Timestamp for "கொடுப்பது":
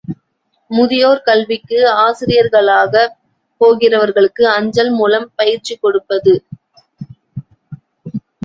5.77-6.33